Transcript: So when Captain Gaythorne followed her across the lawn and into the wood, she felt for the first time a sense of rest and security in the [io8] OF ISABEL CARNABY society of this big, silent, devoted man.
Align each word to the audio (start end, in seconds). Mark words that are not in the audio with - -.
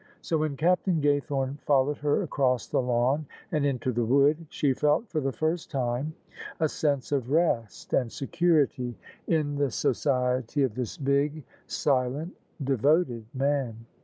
So 0.21 0.39
when 0.39 0.57
Captain 0.57 0.99
Gaythorne 0.99 1.59
followed 1.59 1.97
her 1.99 2.23
across 2.23 2.65
the 2.65 2.81
lawn 2.81 3.27
and 3.51 3.67
into 3.67 3.91
the 3.91 4.03
wood, 4.03 4.47
she 4.49 4.73
felt 4.73 5.07
for 5.11 5.21
the 5.21 5.31
first 5.31 5.69
time 5.69 6.15
a 6.59 6.67
sense 6.67 7.11
of 7.11 7.29
rest 7.29 7.93
and 7.93 8.11
security 8.11 8.97
in 9.27 9.57
the 9.57 9.65
[io8] 9.65 9.65
OF 9.67 9.67
ISABEL 9.67 9.67
CARNABY 9.69 9.71
society 10.49 10.63
of 10.63 10.73
this 10.73 10.97
big, 10.97 11.43
silent, 11.67 12.35
devoted 12.65 13.25
man. 13.35 13.85